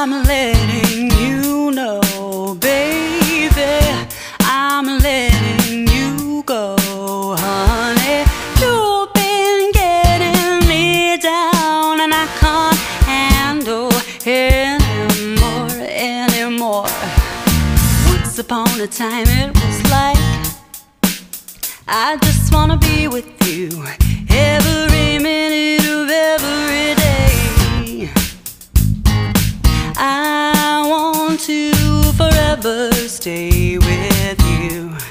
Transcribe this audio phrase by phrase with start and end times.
[0.00, 4.06] I'm letting you know, baby.
[4.42, 6.76] I'm letting you go,
[7.36, 8.24] honey.
[8.60, 12.78] You've been getting me down, and I can't
[13.10, 13.90] handle
[14.24, 16.86] anymore, anymore.
[18.06, 20.16] Once upon a time, it was like
[21.88, 23.84] I just wanna be with you
[24.30, 25.37] every minute
[32.60, 35.07] forever stay with you.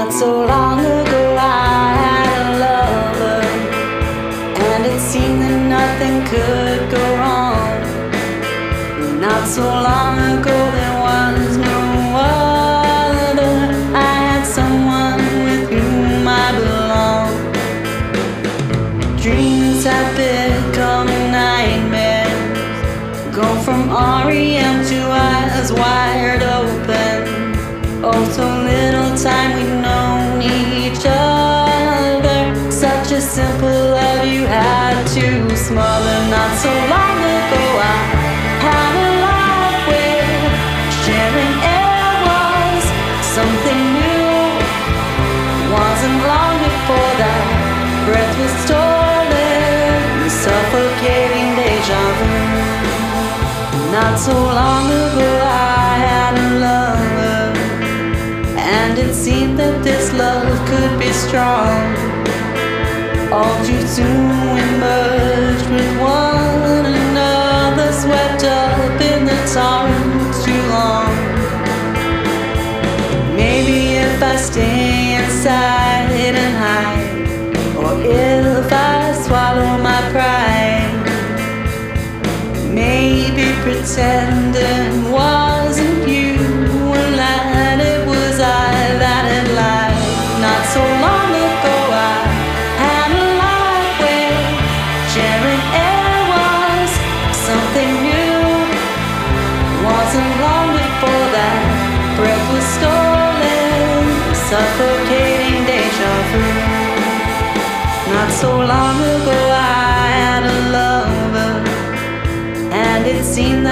[0.00, 3.42] Not so long ago, I had a lover,
[4.72, 7.80] and it seemed that nothing could go wrong.
[9.20, 11.80] Not so long ago, there was no
[12.16, 13.56] other.
[13.94, 17.30] I had someone with whom I belong.
[19.20, 23.36] Dreams have become nightmares.
[23.36, 27.40] Go from REM to eyes wide open.
[28.02, 29.79] Oh, so little time we've
[33.40, 35.26] simple love you had to
[35.56, 36.18] smother.
[36.36, 37.64] Not so long ago,
[37.96, 38.00] I
[38.66, 40.44] had a life where
[41.02, 42.82] sharing air was
[43.36, 44.34] something new.
[45.76, 47.46] Wasn't long before that
[48.06, 52.34] breath was stolen, suffocating deja vu.
[53.96, 55.30] Not so long ago,
[55.80, 57.42] I had a lover,
[58.76, 61.89] and it seemed that this love could be strong.
[63.32, 67.92] All too soon, doing much with one another?
[67.92, 71.14] Swept up in the torrent too long.
[73.36, 81.06] Maybe if I stay inside and hide, or if I swallow my pride,
[82.74, 84.99] maybe pretending.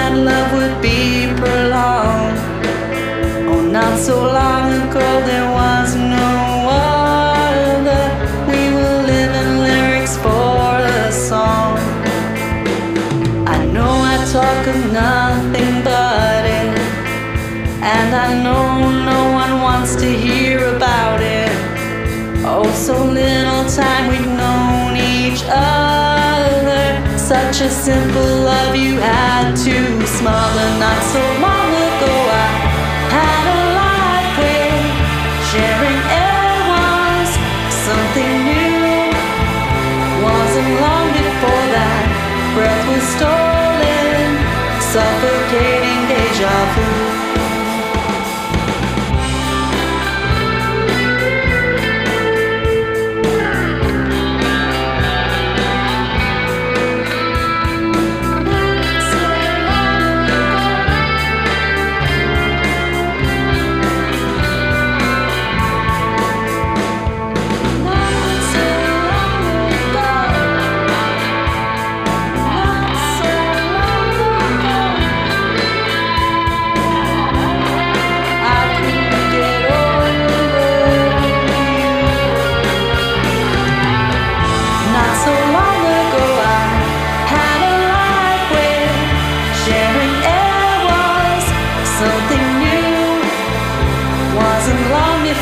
[0.08, 2.38] That love would be prolonged.
[3.50, 6.28] Oh, not so long ago, there was no
[6.70, 8.05] other.
[8.49, 11.76] We were living lyrics for a song.
[13.46, 16.78] I know I talk of nothing but it,
[17.82, 21.52] and I know no one wants to hear about it.
[22.46, 25.88] Oh, so little time we've known each other.
[27.28, 30.78] Such a simple love you had to smother.
[30.78, 31.57] Not so long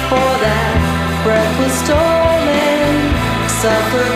[0.08, 0.74] before that
[1.24, 2.94] breath was stolen,
[3.48, 4.15] suffocating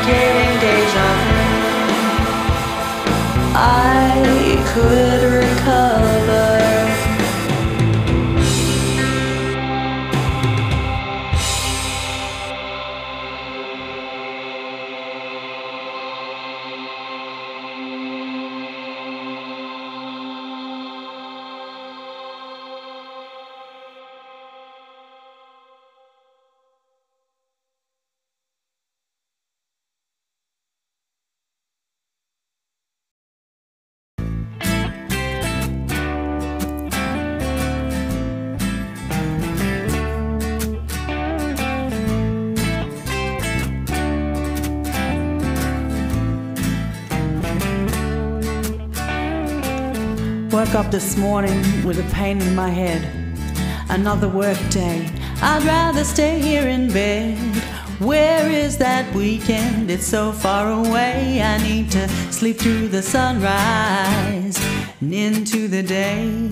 [50.61, 53.03] Woke up this morning with a pain in my head.
[53.89, 55.09] Another work day.
[55.41, 57.39] I'd rather stay here in bed.
[57.99, 59.91] Where is that weekend?
[59.91, 61.41] It's so far away.
[61.41, 64.59] I need to sleep through the sunrise
[65.01, 66.51] and into the day.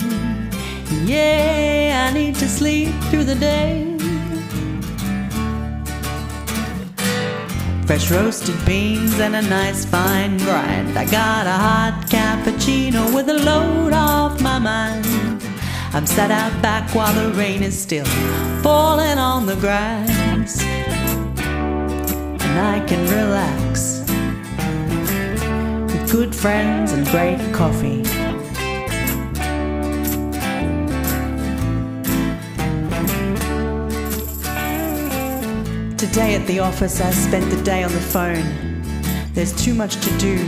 [1.04, 3.97] Yeah, I need to sleep through the day.
[7.88, 10.98] Fresh roasted beans and a nice fine grind.
[10.98, 15.06] I got a hot cappuccino with a load off my mind.
[15.94, 18.04] I'm sat out back while the rain is still
[18.62, 20.62] falling on the grass.
[22.44, 24.00] And I can relax
[25.90, 28.17] with good friends and great coffee.
[35.98, 38.46] Today at the office, I spent the day on the phone.
[39.34, 40.38] There's too much to do,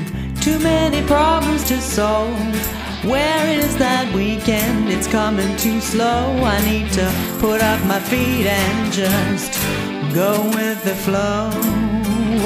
[0.40, 2.38] too many problems to solve.
[3.04, 4.90] Where is that weekend?
[4.90, 6.38] It's coming too slow.
[6.44, 9.58] I need to put up my feet and just
[10.14, 11.50] go with the flow.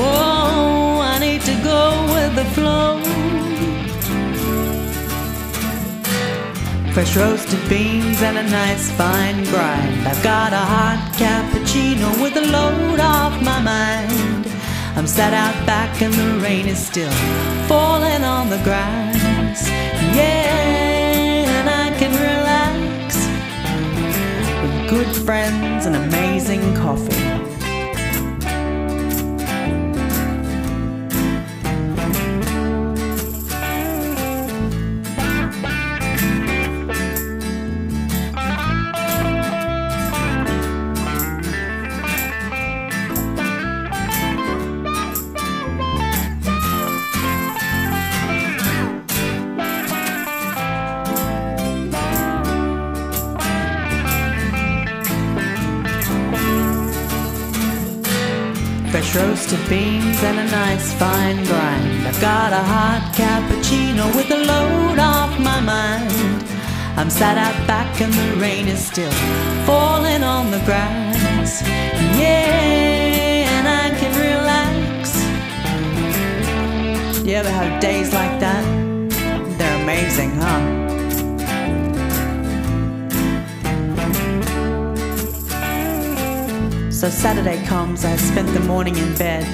[0.00, 3.02] Oh, I need to go with the flow.
[6.94, 10.08] Fresh roasted beans and a nice fine grind.
[10.08, 12.83] I've got a hot cappuccino with a load
[15.14, 17.12] sat out back and the rain is still
[17.68, 19.68] falling on the grass.
[20.12, 23.14] Yeah, and I can relax
[24.60, 27.23] with good friends and amazing coffee.
[59.14, 62.06] Roasted beans and a nice fine grind.
[62.06, 66.10] I've got a hot cappuccino with a load off my mind.
[66.96, 69.12] I'm sat out back and the rain is still
[69.66, 71.62] falling on the grass.
[72.18, 75.14] Yeah, and I can relax.
[77.24, 78.64] You ever have days like that?
[79.58, 80.93] They're amazing, huh?
[87.04, 89.44] So Saturday comes, I spent the morning in bed.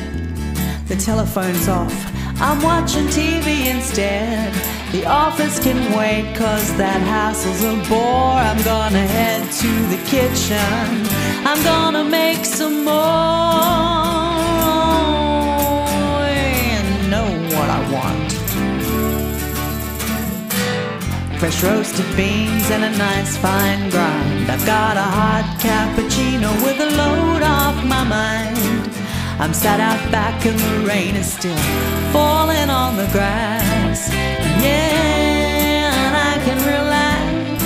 [0.86, 1.92] The telephone's off,
[2.40, 4.54] I'm watching TV instead.
[4.92, 8.38] The office can wait, cause that hassle's a bore.
[8.38, 13.69] I'm gonna head to the kitchen, I'm gonna make some more.
[21.50, 24.48] Fresh roasted beans and a nice fine grind.
[24.48, 28.88] I've got a hot cappuccino with a load off my mind.
[29.40, 31.56] I'm sat out back and the rain is still
[32.12, 34.12] falling on the grass.
[34.62, 37.64] Yeah, and I can relax.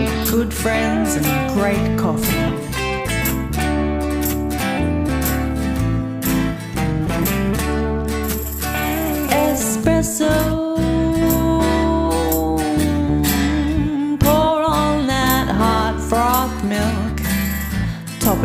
[0.00, 2.65] With good friends and great coffee.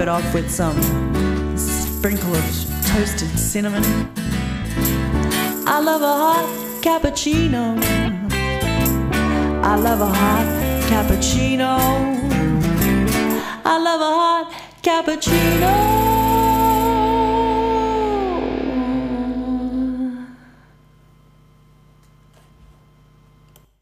[0.01, 0.75] It off with some
[1.55, 2.43] sprinkle of
[2.87, 3.83] toasted cinnamon.
[5.67, 7.77] I love a hot cappuccino.
[9.63, 10.45] I love a hot
[10.89, 11.77] cappuccino.
[13.63, 16.20] I love a hot cappuccino.